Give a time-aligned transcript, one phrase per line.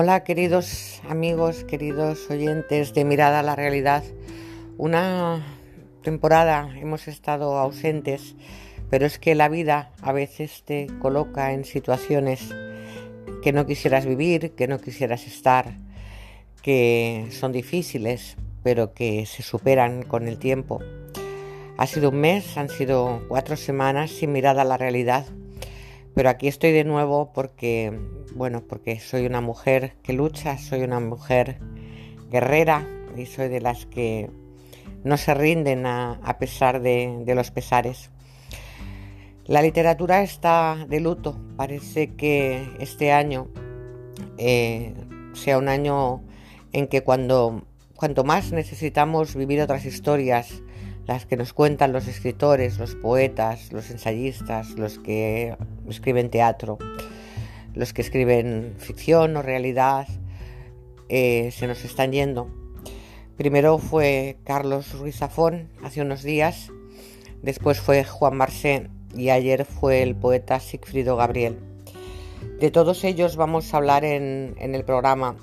[0.00, 4.04] Hola queridos amigos, queridos oyentes de Mirada a la Realidad.
[4.76, 5.44] Una
[6.04, 8.36] temporada hemos estado ausentes,
[8.90, 12.54] pero es que la vida a veces te coloca en situaciones
[13.42, 15.72] que no quisieras vivir, que no quisieras estar,
[16.62, 20.78] que son difíciles, pero que se superan con el tiempo.
[21.76, 25.26] Ha sido un mes, han sido cuatro semanas sin mirada a la realidad
[26.18, 27.96] pero aquí estoy de nuevo porque,
[28.34, 31.60] bueno, porque soy una mujer que lucha, soy una mujer
[32.28, 32.84] guerrera
[33.16, 34.28] y soy de las que
[35.04, 38.10] no se rinden a, pesar de, los pesares.
[39.46, 41.38] La literatura está de luto.
[41.56, 43.46] Parece que este año
[44.38, 44.94] eh,
[45.34, 46.24] sea un año
[46.72, 47.62] en que cuando
[47.94, 50.64] cuanto más necesitamos vivir otras historias,
[51.08, 55.56] las que nos cuentan los escritores, los poetas, los ensayistas, los que
[55.88, 56.76] escriben teatro,
[57.74, 60.06] los que escriben ficción o realidad,
[61.08, 62.50] eh, se nos están yendo.
[63.38, 66.70] Primero fue Carlos Ruiz Zafón hace unos días,
[67.42, 71.58] después fue Juan Marsé y ayer fue el poeta Sigfrido Gabriel.
[72.60, 75.36] De todos ellos vamos a hablar en el programa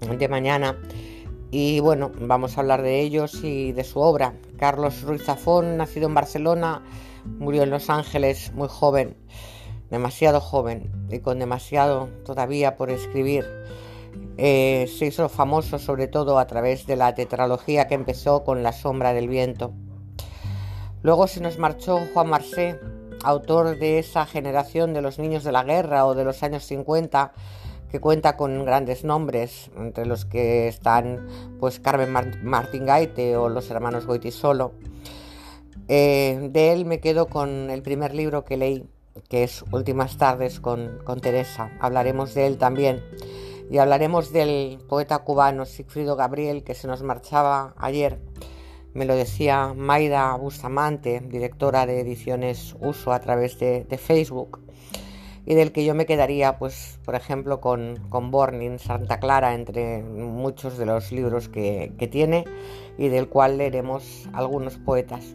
[0.00, 0.76] de mañana
[1.56, 4.34] y bueno, vamos a hablar de ellos y de su obra.
[4.58, 6.82] Carlos Ruiz Zafón, nacido en Barcelona,
[7.38, 9.16] murió en Los Ángeles muy joven,
[9.88, 13.46] demasiado joven y con demasiado todavía por escribir.
[14.36, 18.72] Eh, se hizo famoso sobre todo a través de la tetralogía que empezó con La
[18.72, 19.72] sombra del viento.
[21.02, 22.80] Luego se nos marchó Juan Marsé,
[23.22, 27.32] autor de esa generación de los niños de la guerra o de los años 50
[27.94, 31.28] que cuenta con grandes nombres, entre los que están
[31.60, 32.10] pues Carmen
[32.42, 34.72] Martín Gaite o los hermanos Goitisolo.
[35.86, 38.88] Eh, de él me quedo con el primer libro que leí,
[39.28, 41.70] que es Últimas tardes con, Teresa.
[41.78, 43.00] Hablaremos de él también.
[43.70, 48.18] Y hablaremos del poeta cubano Sigfrido Gabriel, que se nos marchaba ayer.
[48.92, 54.63] Me lo decía Maida Bustamante, directora de ediciones Uso a través de Facebook
[55.46, 58.30] y del que yo me quedaría, pues, por ejemplo, con, con
[58.78, 62.44] Santa Clara, entre muchos de los libros que, tiene
[62.96, 65.34] y del cual leeremos algunos poetas,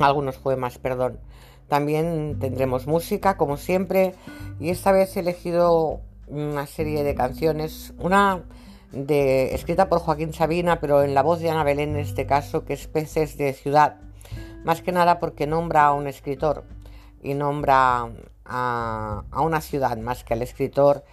[0.00, 1.20] algunos poemas, perdón.
[1.68, 4.14] También tendremos música, como siempre,
[4.58, 8.42] y esta vez he elegido una serie de canciones, una
[8.90, 12.64] de, escrita por Joaquín Sabina, pero en la voz de Ana Belén en este caso,
[12.64, 13.98] que es Peces de Ciudad,
[14.64, 16.64] más que nada porque nombra a un escritor
[17.22, 18.10] y nombra
[18.50, 21.04] a, una ciudad más que al escritor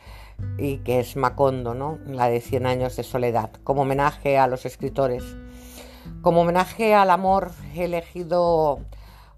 [0.58, 2.00] y que es Macondo, ¿no?
[2.08, 5.24] la de Cien años de soledad, como homenaje a los escritores.
[6.22, 8.80] Como homenaje al amor he elegido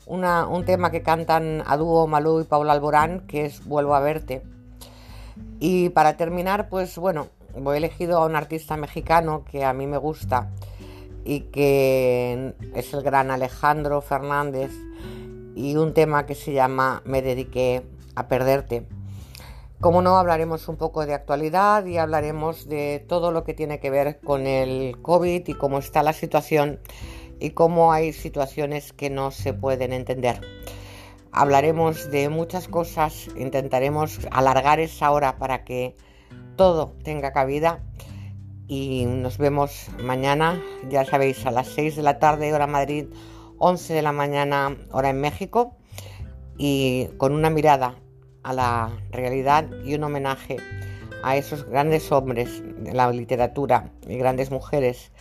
[0.05, 4.41] un tema que cantan a dúo Malú y Paula Alborán, que es Vuelvo a verte.
[5.59, 9.97] Y para terminar, pues bueno, he elegido a un artista mexicano que a mí me
[9.97, 10.49] gusta
[11.25, 14.71] y que es el gran Alejandro Fernández
[15.55, 17.83] y un tema que se llama Me dediqué
[18.15, 18.87] a perderte.
[19.79, 23.89] Como no, hablaremos un poco de actualidad y hablaremos de todo lo que tiene que
[23.89, 26.79] ver con el COVID y cómo está la situación
[27.39, 30.41] y cómo hay situaciones que no se pueden entender.
[31.31, 35.95] Hablaremos de muchas cosas, intentaremos alargar esa hora para que
[36.57, 37.81] todo tenga cabida
[38.67, 43.05] y nos vemos mañana, ya sabéis, a las 6 de la tarde, hora Madrid,
[43.59, 45.75] 11 de la mañana hora en México
[46.57, 47.95] y con una mirada
[48.43, 50.57] a la realidad y un homenaje
[51.23, 55.11] a esos grandes hombres de la literatura y grandes mujeres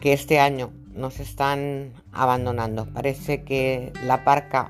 [0.00, 2.86] que este año nos están abandonando.
[2.92, 4.68] Parece que la parca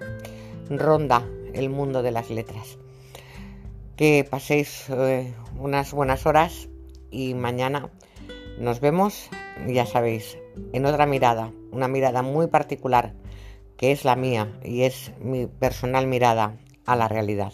[0.69, 1.25] ronda
[1.55, 2.78] el mundo de las letras.
[3.97, 6.69] Que paséis eh, unas buenas horas
[7.11, 7.89] y mañana
[8.59, 9.28] nos vemos,
[9.66, 10.37] ya sabéis,
[10.72, 13.15] en otra mirada, una mirada muy particular
[13.77, 17.53] que es la mía y es mi personal mirada a la realidad.